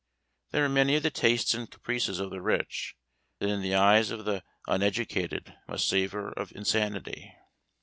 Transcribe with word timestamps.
There 0.49 0.65
are 0.65 0.67
many 0.67 0.95
of 0.95 1.03
the 1.03 1.11
tastes 1.11 1.53
and 1.53 1.69
caprices 1.69 2.19
of 2.19 2.31
the 2.31 2.41
rich, 2.41 2.95
that 3.37 3.49
in 3.49 3.61
the 3.61 3.75
eyes 3.75 4.09
of 4.09 4.25
the 4.25 4.43
uneducated 4.67 5.53
must 5.67 5.87
savor 5.87 6.31
of 6.31 6.51
insanity. 6.55 7.31